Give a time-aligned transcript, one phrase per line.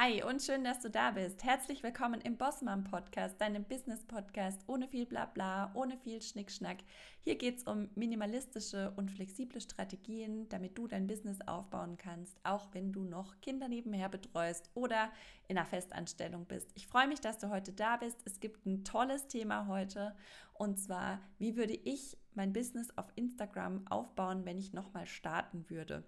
[0.00, 1.42] Hi und schön, dass du da bist.
[1.42, 6.76] Herzlich willkommen im Bossmann Podcast, deinem Business Podcast ohne viel Blabla, ohne viel Schnickschnack.
[7.24, 12.68] Hier geht es um minimalistische und flexible Strategien, damit du dein Business aufbauen kannst, auch
[12.74, 15.10] wenn du noch Kinder nebenher betreust oder
[15.48, 16.70] in einer Festanstellung bist.
[16.76, 18.18] Ich freue mich, dass du heute da bist.
[18.24, 20.14] Es gibt ein tolles Thema heute
[20.52, 26.04] und zwar, wie würde ich mein Business auf Instagram aufbauen, wenn ich nochmal starten würde?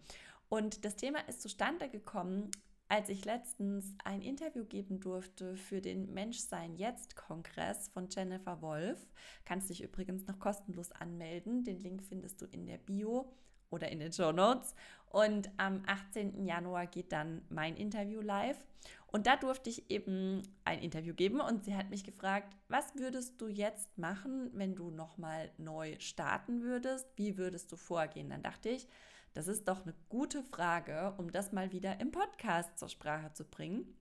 [0.49, 2.53] Und das Thema ist zustande gekommen,
[2.91, 8.99] als ich letztens ein Interview geben durfte für den Menschsein Jetzt Kongress von Jennifer Wolf,
[9.45, 11.63] kannst dich übrigens noch kostenlos anmelden.
[11.63, 13.33] Den Link findest du in der Bio
[13.71, 14.75] oder in den Show Notes.
[15.09, 16.45] Und am 18.
[16.45, 18.59] Januar geht dann mein Interview live.
[19.07, 23.41] Und da durfte ich eben ein Interview geben und sie hat mich gefragt, was würdest
[23.41, 27.07] du jetzt machen, wenn du nochmal neu starten würdest?
[27.15, 28.31] Wie würdest du vorgehen?
[28.31, 28.89] Dann dachte ich,
[29.35, 33.45] das ist doch eine gute Frage, um das mal wieder im Podcast zur Sprache zu
[33.45, 33.97] bringen.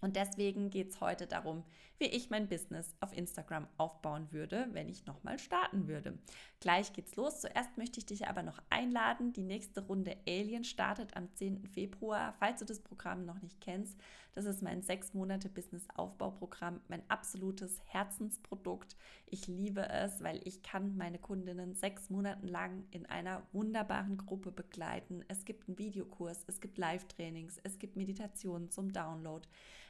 [0.00, 1.64] Und deswegen geht es heute darum,
[1.98, 6.18] wie ich mein Business auf Instagram aufbauen würde, wenn ich nochmal starten würde.
[6.60, 7.40] Gleich geht's los.
[7.40, 9.32] Zuerst möchte ich dich aber noch einladen.
[9.32, 11.66] Die nächste Runde Alien startet am 10.
[11.66, 12.34] Februar.
[12.38, 13.98] Falls du das Programm noch nicht kennst,
[14.36, 18.94] das ist mein sechs Monate Business-Aufbauprogramm, mein absolutes Herzensprodukt.
[19.24, 24.52] Ich liebe es, weil ich kann meine Kundinnen sechs Monate lang in einer wunderbaren Gruppe
[24.52, 25.24] begleiten.
[25.28, 29.48] Es gibt einen Videokurs, es gibt Live-Trainings, es gibt Meditationen zum Download.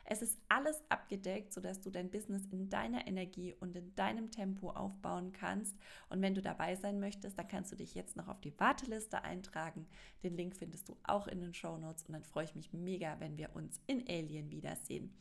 [0.09, 4.71] Es ist alles abgedeckt, sodass du dein Business in deiner Energie und in deinem Tempo
[4.71, 5.77] aufbauen kannst.
[6.09, 9.25] Und wenn du dabei sein möchtest, dann kannst du dich jetzt noch auf die Warteliste
[9.25, 9.87] eintragen.
[10.23, 13.19] Den Link findest du auch in den Show Notes und dann freue ich mich mega,
[13.19, 15.13] wenn wir uns in Alien wiedersehen.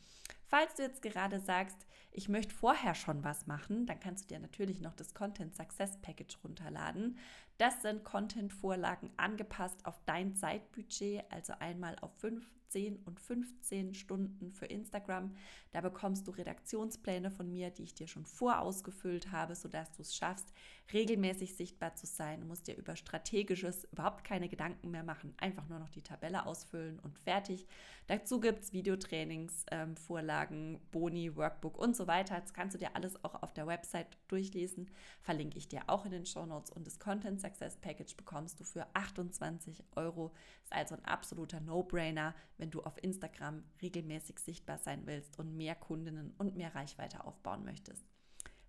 [0.48, 4.40] Falls du jetzt gerade sagst, ich möchte vorher schon was machen, dann kannst du dir
[4.40, 7.18] natürlich noch das Content Success Package runterladen.
[7.58, 14.52] Das sind Content-Vorlagen angepasst auf dein Zeitbudget, also einmal auf fünf 10 und 15 Stunden
[14.52, 15.34] für Instagram.
[15.72, 20.14] Da bekommst du Redaktionspläne von mir, die ich dir schon vorausgefüllt habe, sodass du es
[20.14, 20.52] schaffst,
[20.92, 22.40] regelmäßig sichtbar zu sein.
[22.40, 26.44] Du musst dir über strategisches überhaupt keine Gedanken mehr machen, einfach nur noch die Tabelle
[26.44, 27.66] ausfüllen und fertig.
[28.08, 32.38] Dazu gibt es Videotrainings, ähm, Vorlagen, Boni, Workbook und so weiter.
[32.38, 34.90] Das kannst du dir alles auch auf der Website durchlesen.
[35.22, 38.64] Verlinke ich dir auch in den Show Notes und das Content Success Package bekommst du
[38.64, 40.32] für 28 Euro.
[40.62, 45.74] Ist also ein absoluter No-Brainer wenn du auf Instagram regelmäßig sichtbar sein willst und mehr
[45.74, 48.04] Kundinnen und mehr Reichweite aufbauen möchtest.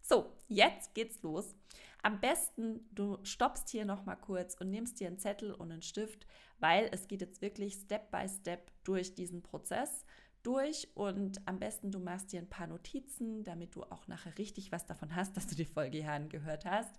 [0.01, 1.53] So, jetzt geht's los.
[2.01, 5.81] Am besten, du stoppst hier noch mal kurz und nimmst dir einen Zettel und einen
[5.81, 6.25] Stift,
[6.59, 10.05] weil es geht jetzt wirklich Step by Step durch diesen Prozess
[10.43, 14.71] durch und am besten du machst dir ein paar Notizen, damit du auch nachher richtig
[14.71, 16.97] was davon hast, dass du die Folge hier angehört hast.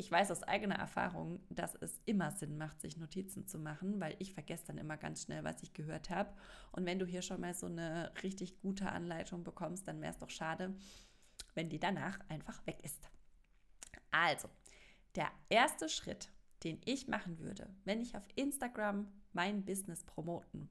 [0.00, 4.16] Ich weiß aus eigener Erfahrung, dass es immer Sinn macht, sich Notizen zu machen, weil
[4.18, 6.32] ich vergesse dann immer ganz schnell, was ich gehört habe.
[6.72, 10.18] Und wenn du hier schon mal so eine richtig gute Anleitung bekommst, dann wäre es
[10.18, 10.74] doch schade,
[11.52, 13.10] wenn die danach einfach weg ist.
[14.10, 14.48] Also,
[15.16, 16.30] der erste Schritt,
[16.64, 20.70] den ich machen würde, wenn ich auf Instagram mein Business promoten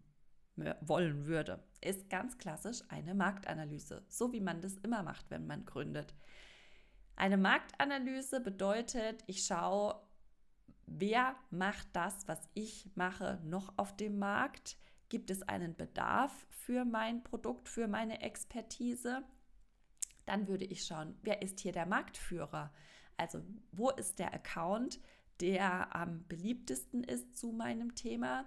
[0.81, 5.65] wollen würde, ist ganz klassisch eine Marktanalyse, so wie man das immer macht, wenn man
[5.65, 6.15] gründet.
[7.19, 10.01] Eine Marktanalyse bedeutet, ich schaue,
[10.85, 14.77] wer macht das, was ich mache, noch auf dem Markt?
[15.09, 19.21] Gibt es einen Bedarf für mein Produkt, für meine Expertise?
[20.25, 22.71] Dann würde ich schauen, wer ist hier der Marktführer?
[23.17, 23.43] Also
[23.73, 25.01] wo ist der Account,
[25.41, 28.45] der am beliebtesten ist zu meinem Thema?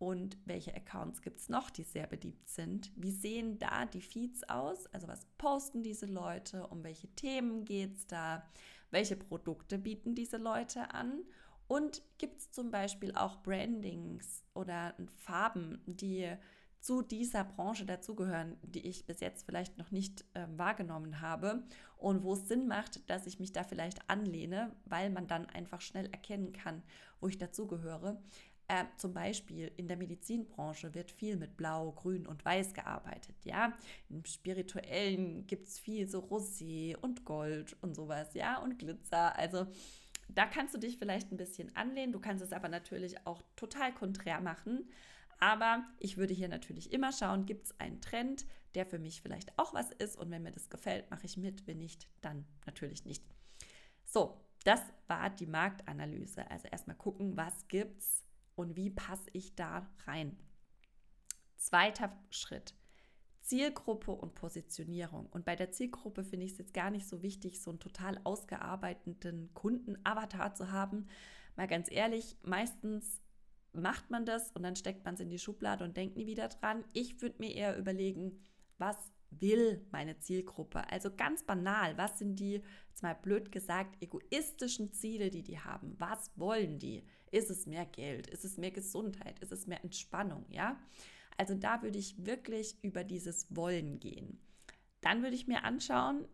[0.00, 2.90] Und welche Accounts gibt es noch, die sehr beliebt sind.
[2.96, 4.86] Wie sehen da die Feeds aus?
[4.86, 6.66] Also was posten diese Leute?
[6.68, 8.42] Um welche Themen geht es da?
[8.90, 11.20] Welche Produkte bieten diese Leute an?
[11.68, 16.34] Und gibt es zum Beispiel auch Brandings oder Farben, die
[16.80, 21.62] zu dieser Branche dazugehören, die ich bis jetzt vielleicht noch nicht äh, wahrgenommen habe
[21.98, 25.82] und wo es Sinn macht, dass ich mich da vielleicht anlehne, weil man dann einfach
[25.82, 26.82] schnell erkennen kann,
[27.20, 28.22] wo ich dazugehöre.
[28.70, 33.34] Äh, zum Beispiel in der Medizinbranche wird viel mit Blau, Grün und Weiß gearbeitet.
[33.42, 33.76] Ja,
[34.08, 39.36] im Spirituellen gibt es viel so Rosé und Gold und sowas, ja, und Glitzer.
[39.36, 39.66] Also
[40.28, 42.12] da kannst du dich vielleicht ein bisschen anlehnen.
[42.12, 44.88] Du kannst es aber natürlich auch total konträr machen.
[45.40, 48.46] Aber ich würde hier natürlich immer schauen, gibt es einen Trend,
[48.76, 50.16] der für mich vielleicht auch was ist.
[50.16, 51.66] Und wenn mir das gefällt, mache ich mit.
[51.66, 53.24] Wenn nicht, dann natürlich nicht.
[54.04, 56.48] So, das war die Marktanalyse.
[56.48, 60.36] Also erstmal gucken, was gibt es und wie passe ich da rein.
[61.56, 62.74] Zweiter Schritt.
[63.40, 65.26] Zielgruppe und Positionierung.
[65.26, 68.20] Und bei der Zielgruppe finde ich es jetzt gar nicht so wichtig, so einen total
[68.24, 71.06] ausgearbeiteten Kundenavatar zu haben.
[71.56, 73.20] Mal ganz ehrlich, meistens
[73.72, 76.48] macht man das und dann steckt man es in die Schublade und denkt nie wieder
[76.48, 76.84] dran.
[76.92, 78.40] Ich würde mir eher überlegen,
[78.78, 78.96] was
[79.30, 80.88] will meine Zielgruppe?
[80.90, 85.94] Also ganz banal, was sind die, jetzt mal blöd gesagt, egoistischen Ziele, die die haben?
[85.98, 87.04] Was wollen die?
[87.30, 88.26] Ist es mehr Geld?
[88.26, 89.38] Ist es mehr Gesundheit?
[89.40, 90.44] Ist es mehr Entspannung?
[90.48, 90.78] Ja,
[91.36, 94.40] also da würde ich wirklich über dieses Wollen gehen.
[95.00, 96.26] Dann würde ich mir anschauen,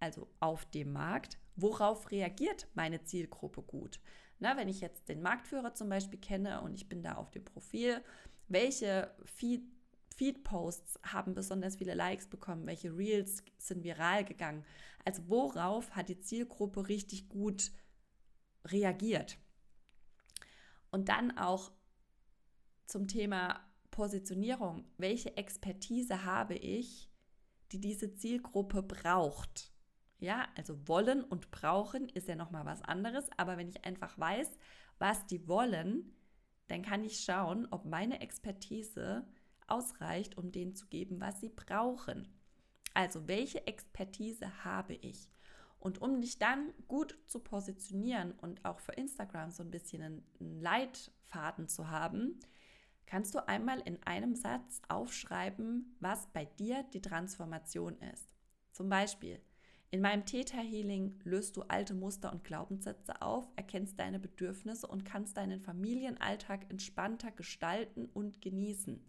[0.00, 4.00] also auf dem Markt, worauf reagiert meine Zielgruppe gut?
[4.38, 7.44] Na, wenn ich jetzt den Marktführer zum Beispiel kenne und ich bin da auf dem
[7.44, 8.02] Profil,
[8.48, 9.62] welche Feed
[10.16, 14.64] Feed-Posts haben besonders viele Likes bekommen, welche Reels sind viral gegangen.
[15.04, 17.72] Also worauf hat die Zielgruppe richtig gut
[18.64, 19.38] reagiert?
[20.94, 21.72] Und dann auch
[22.86, 23.60] zum Thema
[23.90, 24.84] Positionierung.
[24.96, 27.10] Welche Expertise habe ich,
[27.72, 29.72] die diese Zielgruppe braucht?
[30.20, 33.24] Ja, also wollen und brauchen ist ja nochmal was anderes.
[33.36, 34.48] Aber wenn ich einfach weiß,
[35.00, 36.14] was die wollen,
[36.68, 39.26] dann kann ich schauen, ob meine Expertise
[39.66, 42.28] ausreicht, um denen zu geben, was sie brauchen.
[42.94, 45.28] Also welche Expertise habe ich?
[45.84, 50.60] Und um dich dann gut zu positionieren und auch für Instagram so ein bisschen einen
[50.62, 52.40] Leitfaden zu haben,
[53.04, 58.26] kannst du einmal in einem Satz aufschreiben, was bei dir die Transformation ist.
[58.72, 59.42] Zum Beispiel,
[59.90, 65.04] in meinem Theta Healing löst du alte Muster und Glaubenssätze auf, erkennst deine Bedürfnisse und
[65.04, 69.04] kannst deinen Familienalltag entspannter gestalten und genießen.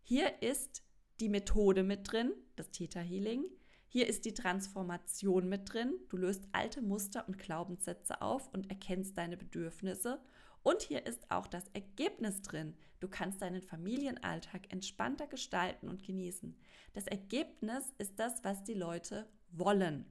[0.00, 0.82] Hier ist
[1.20, 3.44] die Methode mit drin, das Theta Healing.
[3.92, 5.98] Hier ist die Transformation mit drin.
[6.10, 10.20] Du löst alte Muster und Glaubenssätze auf und erkennst deine Bedürfnisse.
[10.62, 12.76] Und hier ist auch das Ergebnis drin.
[13.00, 16.56] Du kannst deinen Familienalltag entspannter gestalten und genießen.
[16.92, 20.04] Das Ergebnis ist das, was die Leute wollen.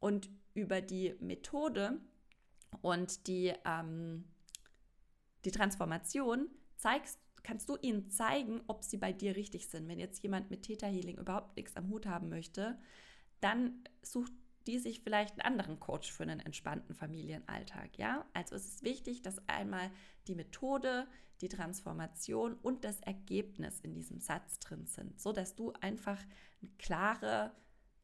[0.00, 2.00] Und über die Methode
[2.80, 4.24] und die, ähm,
[5.44, 9.88] die Transformation zeigst kannst du ihnen zeigen, ob sie bei dir richtig sind.
[9.88, 12.78] Wenn jetzt jemand mit Theta Healing überhaupt nichts am Hut haben möchte,
[13.42, 14.32] dann sucht
[14.66, 17.98] die sich vielleicht einen anderen Coach für einen entspannten Familienalltag.
[17.98, 19.90] Ja, also es ist wichtig, dass einmal
[20.28, 21.08] die Methode,
[21.40, 26.18] die Transformation und das Ergebnis in diesem Satz drin sind, so dass du einfach
[26.60, 27.52] eine klare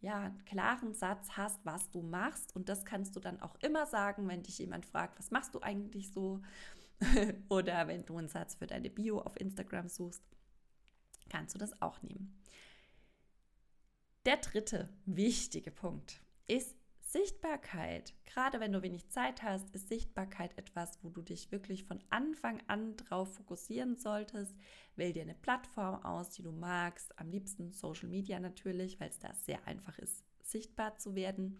[0.00, 2.54] ja, einen klaren Satz hast, was du machst.
[2.54, 5.60] Und das kannst du dann auch immer sagen, wenn dich jemand fragt, was machst du
[5.60, 6.40] eigentlich so?
[7.48, 10.22] Oder wenn du einen Satz für deine Bio auf Instagram suchst,
[11.28, 12.40] kannst du das auch nehmen.
[14.28, 18.12] Der dritte wichtige Punkt ist Sichtbarkeit.
[18.26, 22.60] Gerade wenn du wenig Zeit hast, ist Sichtbarkeit etwas, wo du dich wirklich von Anfang
[22.66, 24.54] an drauf fokussieren solltest.
[24.96, 27.18] Wähl dir eine Plattform aus, die du magst.
[27.18, 31.58] Am liebsten Social Media natürlich, weil es da sehr einfach ist, sichtbar zu werden.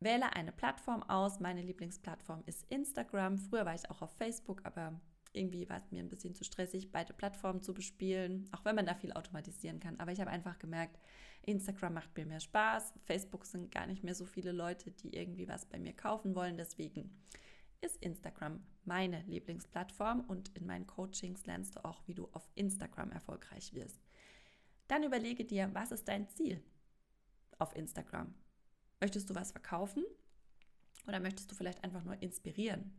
[0.00, 1.38] Wähle eine Plattform aus.
[1.38, 3.38] Meine Lieblingsplattform ist Instagram.
[3.38, 5.00] Früher war ich auch auf Facebook, aber
[5.34, 8.86] irgendwie war es mir ein bisschen zu stressig, beide Plattformen zu bespielen, auch wenn man
[8.86, 9.98] da viel automatisieren kann.
[9.98, 10.98] Aber ich habe einfach gemerkt,
[11.42, 12.94] Instagram macht mir mehr Spaß.
[13.04, 16.56] Facebook sind gar nicht mehr so viele Leute, die irgendwie was bei mir kaufen wollen.
[16.56, 17.10] Deswegen
[17.80, 23.10] ist Instagram meine Lieblingsplattform und in meinen Coachings lernst du auch, wie du auf Instagram
[23.12, 24.00] erfolgreich wirst.
[24.88, 26.62] Dann überlege dir, was ist dein Ziel
[27.58, 28.34] auf Instagram?
[29.00, 30.04] Möchtest du was verkaufen
[31.06, 32.92] oder möchtest du vielleicht einfach nur inspirieren?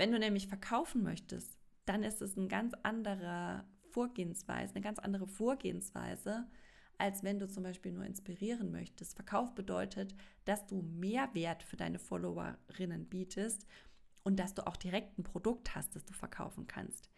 [0.00, 5.26] Wenn du nämlich verkaufen möchtest, dann ist es eine ganz andere Vorgehensweise, eine ganz andere
[5.26, 6.48] Vorgehensweise,
[6.96, 9.14] als wenn du zum Beispiel nur inspirieren möchtest.
[9.14, 10.14] Verkauf bedeutet,
[10.46, 13.66] dass du Mehrwert für deine Followerinnen bietest
[14.24, 17.10] und dass du auch direkt ein Produkt hast, das du verkaufen kannst.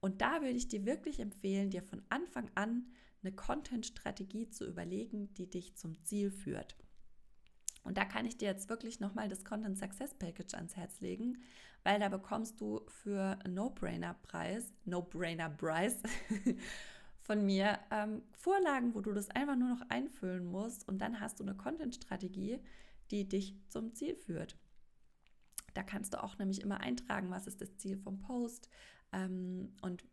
[0.00, 2.86] Und da würde ich dir wirklich empfehlen, dir von Anfang an
[3.22, 6.74] eine Content-Strategie zu überlegen, die dich zum Ziel führt.
[7.82, 11.38] Und da kann ich dir jetzt wirklich nochmal das Content Success Package ans Herz legen,
[11.82, 15.96] weil da bekommst du für No-Brainer-Preis, No-Brainer-Preis
[17.22, 21.40] von mir ähm, Vorlagen, wo du das einfach nur noch einfüllen musst und dann hast
[21.40, 22.60] du eine Content-Strategie,
[23.10, 24.56] die dich zum Ziel führt.
[25.74, 28.68] Da kannst du auch nämlich immer eintragen, was ist das Ziel vom Post
[29.12, 30.04] ähm, und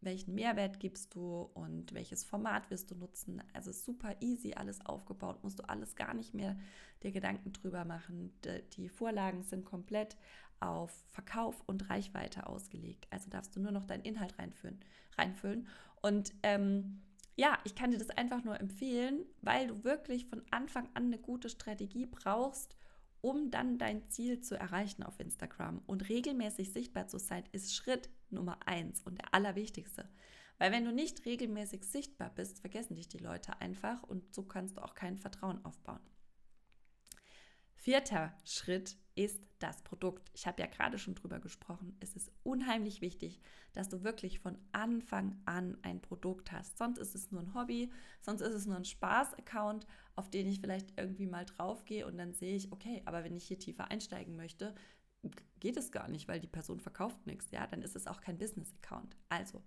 [0.00, 3.42] welchen Mehrwert gibst du und welches Format wirst du nutzen.
[3.52, 6.56] Also super easy alles aufgebaut, musst du alles gar nicht mehr
[7.02, 8.32] dir Gedanken drüber machen.
[8.74, 10.16] Die Vorlagen sind komplett
[10.60, 13.06] auf Verkauf und Reichweite ausgelegt.
[13.10, 14.80] Also darfst du nur noch deinen Inhalt reinführen,
[15.16, 15.68] reinfüllen.
[16.02, 17.02] Und ähm,
[17.36, 21.18] ja, ich kann dir das einfach nur empfehlen, weil du wirklich von Anfang an eine
[21.18, 22.76] gute Strategie brauchst,
[23.20, 25.80] um dann dein Ziel zu erreichen auf Instagram.
[25.86, 30.08] Und regelmäßig sichtbar zu sein, ist Schritt Nummer eins und der allerwichtigste.
[30.58, 34.76] Weil wenn du nicht regelmäßig sichtbar bist, vergessen dich die Leute einfach und so kannst
[34.76, 36.00] du auch kein Vertrauen aufbauen.
[37.76, 40.30] Vierter Schritt ist das Produkt.
[40.32, 41.96] Ich habe ja gerade schon drüber gesprochen.
[41.98, 43.40] Es ist unheimlich wichtig,
[43.72, 46.78] dass du wirklich von Anfang an ein Produkt hast.
[46.78, 50.60] Sonst ist es nur ein Hobby, sonst ist es nur ein Spaß-Account, auf den ich
[50.60, 54.36] vielleicht irgendwie mal draufgehe und dann sehe ich, okay, aber wenn ich hier tiefer einsteigen
[54.36, 54.72] möchte,
[55.58, 57.50] geht es gar nicht, weil die Person verkauft nichts.
[57.50, 59.16] Ja, dann ist es auch kein Business-Account.
[59.30, 59.64] Also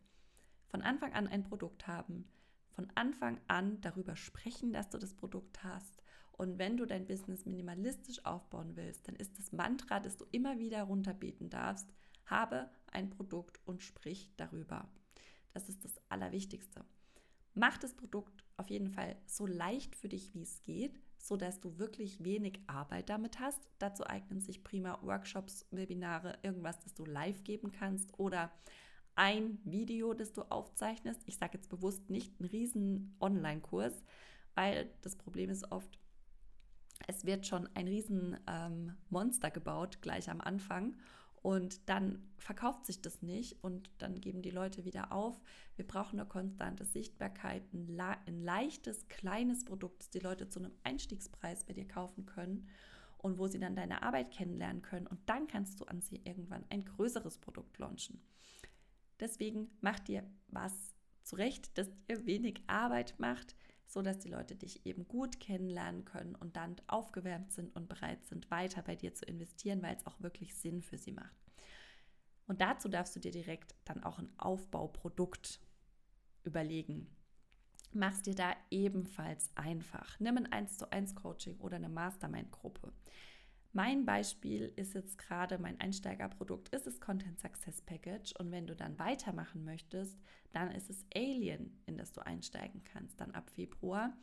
[0.67, 2.23] von Anfang an ein Produkt haben,
[2.69, 6.00] von Anfang an darüber sprechen, dass du das Produkt hast.
[6.41, 10.57] Und wenn du dein Business minimalistisch aufbauen willst, dann ist das Mantra, das du immer
[10.57, 11.87] wieder runterbeten darfst,
[12.25, 14.89] habe ein Produkt und sprich darüber.
[15.53, 16.83] Das ist das Allerwichtigste.
[17.53, 21.59] Mach das Produkt auf jeden Fall so leicht für dich, wie es geht, so dass
[21.59, 23.61] du wirklich wenig Arbeit damit hast.
[23.77, 28.51] Dazu eignen sich prima Workshops, Webinare, irgendwas, das du live geben kannst oder
[29.13, 31.21] ein Video, das du aufzeichnest.
[31.27, 33.93] Ich sage jetzt bewusst nicht einen riesen Online-Kurs,
[34.55, 35.99] weil das Problem ist oft,
[37.07, 38.93] es wird schon ein riesen ähm,
[39.53, 40.95] gebaut gleich am Anfang
[41.41, 45.41] und dann verkauft sich das nicht und dann geben die Leute wieder auf.
[45.75, 50.73] Wir brauchen eine konstante Sichtbarkeit, ein, ein leichtes, kleines Produkt, das die Leute zu einem
[50.83, 52.67] Einstiegspreis bei dir kaufen können
[53.17, 56.65] und wo sie dann deine Arbeit kennenlernen können und dann kannst du an sie irgendwann
[56.69, 58.21] ein größeres Produkt launchen.
[59.19, 60.73] Deswegen mach dir was
[61.23, 63.55] zurecht, das dir wenig Arbeit macht,
[63.91, 68.25] so dass die Leute dich eben gut kennenlernen können und dann aufgewärmt sind und bereit
[68.25, 71.35] sind, weiter bei dir zu investieren, weil es auch wirklich Sinn für sie macht.
[72.47, 75.59] Und dazu darfst du dir direkt dann auch ein Aufbauprodukt
[76.43, 77.13] überlegen.
[77.91, 80.17] Mach's dir da ebenfalls einfach.
[80.21, 82.93] Nimm ein 1 zu 1 Coaching oder eine Mastermind-Gruppe.
[83.73, 88.33] Mein Beispiel ist jetzt gerade mein Einsteigerprodukt, ist das Content Success Package.
[88.37, 90.19] Und wenn du dann weitermachen möchtest,
[90.51, 94.17] dann ist es Alien, in das du einsteigen kannst, dann ab Februar.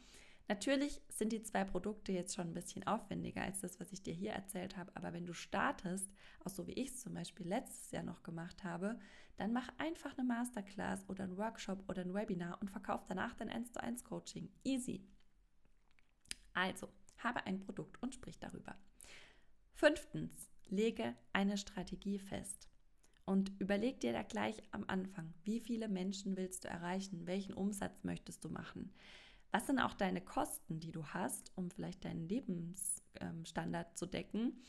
[0.49, 4.13] Natürlich sind die zwei Produkte jetzt schon ein bisschen aufwendiger als das, was ich dir
[4.13, 4.95] hier erzählt habe.
[4.97, 6.11] Aber wenn du startest,
[6.45, 8.99] auch so wie ich es zum Beispiel letztes Jahr noch gemacht habe,
[9.37, 13.49] dann mach einfach eine Masterclass oder ein Workshop oder ein Webinar und verkauf danach dein
[13.49, 14.51] 1 zu 1 Coaching.
[14.65, 15.07] Easy.
[16.53, 16.89] Also,
[17.19, 18.77] habe ein Produkt und sprich darüber.
[19.79, 20.33] Fünftens,
[20.67, 22.69] lege eine Strategie fest.
[23.25, 28.03] Und überleg dir da gleich am Anfang, wie viele Menschen willst du erreichen, welchen Umsatz
[28.03, 28.93] möchtest du machen,
[29.53, 34.61] was sind auch deine Kosten, die du hast, um vielleicht deinen Lebensstandard zu decken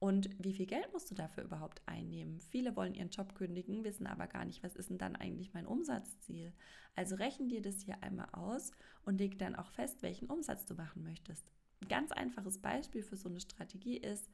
[0.00, 2.40] und wie viel Geld musst du dafür überhaupt einnehmen?
[2.40, 5.66] Viele wollen ihren Job kündigen, wissen aber gar nicht, was ist denn dann eigentlich mein
[5.66, 6.52] Umsatzziel.
[6.94, 8.70] Also rechnen dir das hier einmal aus
[9.04, 11.50] und leg dann auch fest, welchen Umsatz du machen möchtest.
[11.82, 14.30] Ein ganz einfaches Beispiel für so eine Strategie ist,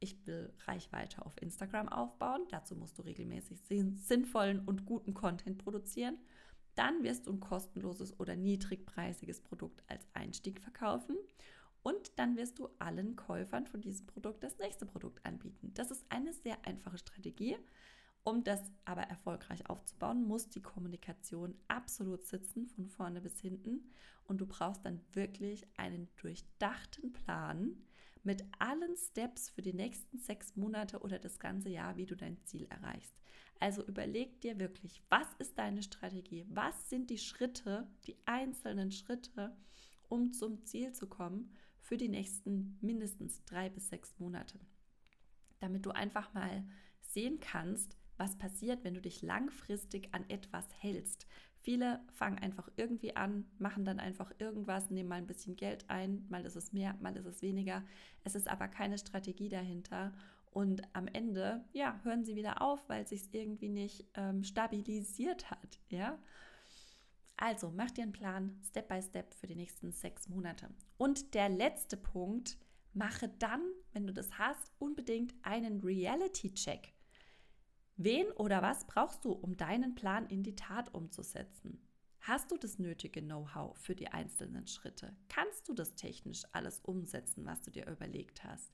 [0.00, 2.46] ich will Reichweite auf Instagram aufbauen.
[2.50, 6.18] Dazu musst du regelmäßig sinnvollen und guten Content produzieren.
[6.74, 11.16] Dann wirst du ein kostenloses oder niedrigpreisiges Produkt als Einstieg verkaufen.
[11.82, 15.72] Und dann wirst du allen Käufern von diesem Produkt das nächste Produkt anbieten.
[15.74, 17.56] Das ist eine sehr einfache Strategie.
[18.22, 23.90] Um das aber erfolgreich aufzubauen, muss die Kommunikation absolut sitzen, von vorne bis hinten.
[24.24, 27.76] Und du brauchst dann wirklich einen durchdachten Plan
[28.22, 32.42] mit allen Steps für die nächsten sechs Monate oder das ganze Jahr, wie du dein
[32.44, 33.14] Ziel erreichst.
[33.58, 36.46] Also überleg dir wirklich, was ist deine Strategie?
[36.50, 39.56] Was sind die Schritte, die einzelnen Schritte,
[40.08, 41.54] um zum Ziel zu kommen
[41.90, 44.60] für die nächsten mindestens drei bis sechs Monate?
[45.58, 46.64] Damit du einfach mal
[47.00, 51.26] sehen kannst, was passiert, wenn du dich langfristig an etwas hältst.
[51.56, 56.24] Viele fangen einfach irgendwie an, machen dann einfach irgendwas, nehmen mal ein bisschen Geld ein,
[56.28, 57.82] mal ist es mehr, mal ist es weniger.
[58.22, 60.12] Es ist aber keine Strategie dahinter.
[60.52, 65.50] Und am Ende, ja, hören sie wieder auf, weil es sich irgendwie nicht ähm, stabilisiert
[65.50, 66.20] hat, ja.
[67.40, 70.68] Also mach dir einen Plan, Step by Step für die nächsten sechs Monate.
[70.98, 72.58] Und der letzte Punkt,
[72.92, 76.92] mache dann, wenn du das hast, unbedingt einen Reality-Check.
[77.96, 81.80] Wen oder was brauchst du, um deinen Plan in die Tat umzusetzen?
[82.20, 85.16] Hast du das nötige Know-how für die einzelnen Schritte?
[85.30, 88.70] Kannst du das technisch alles umsetzen, was du dir überlegt hast?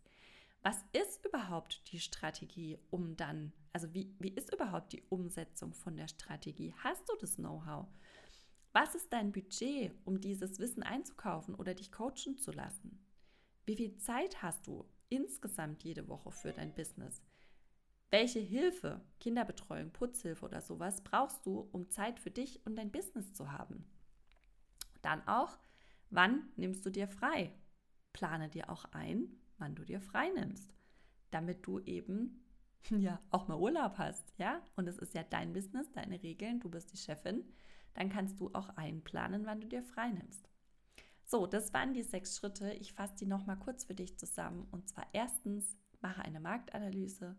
[0.63, 5.97] Was ist überhaupt die Strategie, um dann, also wie, wie ist überhaupt die Umsetzung von
[5.97, 6.75] der Strategie?
[6.83, 7.87] Hast du das Know-how?
[8.79, 13.03] Was ist dein Budget, um dieses Wissen einzukaufen oder dich coachen zu lassen?
[13.65, 17.23] Wie viel Zeit hast du insgesamt jede Woche für dein Business?
[18.11, 23.33] Welche Hilfe, Kinderbetreuung, Putzhilfe oder sowas brauchst du, um Zeit für dich und dein Business
[23.33, 23.87] zu haben?
[25.01, 25.57] Dann auch,
[26.11, 27.55] wann nimmst du dir frei?
[28.13, 30.75] Plane dir auch ein, wann du dir frei nimmst,
[31.31, 32.45] damit du eben
[32.91, 34.61] ja auch mal Urlaub hast, ja?
[34.77, 37.43] Und es ist ja dein Business, deine Regeln, du bist die Chefin,
[37.97, 40.49] dann kannst du auch einplanen, wann du dir frei nimmst.
[41.25, 42.73] So, das waren die sechs Schritte.
[42.75, 44.69] Ich fasse die noch mal kurz für dich zusammen.
[44.71, 47.37] Und zwar erstens, mache eine Marktanalyse.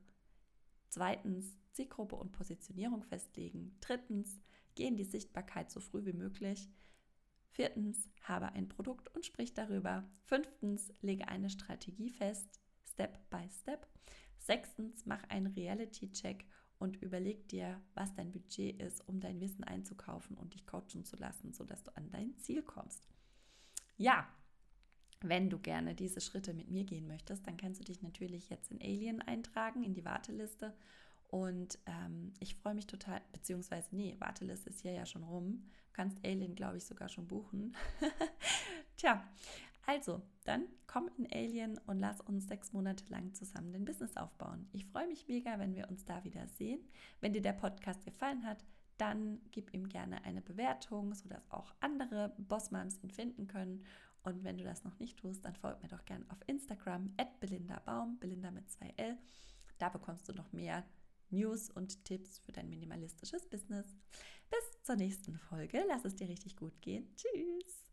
[0.90, 3.78] Zweitens, Zielgruppe und Positionierung festlegen.
[3.80, 4.42] Drittens,
[4.76, 6.70] geh in die Sichtbarkeit so früh wie möglich.
[7.52, 10.04] Viertens, habe ein Produkt und sprich darüber.
[10.26, 13.88] Fünftens, lege eine Strategie fest, Step by Step.
[14.40, 16.46] Sechstens, mach einen Reality-Check
[16.80, 21.16] und überleg dir, was dein Budget ist, um dein Wissen einzukaufen und dich coachen zu
[21.16, 23.08] lassen, sodass du an dein Ziel kommst.
[23.98, 24.28] Ja,
[25.22, 28.72] wenn du gerne diese Schritte mit mir gehen möchtest, dann kannst du dich natürlich jetzt
[28.72, 30.76] in Alien eintragen, in die Warteliste.
[31.30, 35.64] Und ähm, ich freue mich total, beziehungsweise, nee, Warteliste ist hier ja schon rum.
[35.88, 37.76] Du kannst Alien, glaube ich, sogar schon buchen.
[38.98, 39.28] Tja,
[39.88, 44.68] also, dann komm in Alien und lass uns sechs Monate lang zusammen den Business aufbauen.
[44.74, 46.82] Ich freue mich mega, wenn wir uns da wieder sehen.
[47.22, 48.66] Wenn dir der Podcast gefallen hat,
[48.98, 53.86] dann gib ihm gerne eine Bewertung, sodass auch andere Bossmoms ihn finden können.
[54.24, 57.40] Und wenn du das noch nicht tust, dann folg mir doch gerne auf Instagram at
[57.40, 59.18] Belinda Baum, Belinda mit zwei L.
[59.78, 60.84] Da bekommst du noch mehr
[61.30, 63.96] News und Tipps für dein minimalistisches Business.
[64.50, 65.82] Bis zur nächsten Folge.
[65.88, 67.08] Lass es dir richtig gut gehen.
[67.16, 67.87] Tschüss.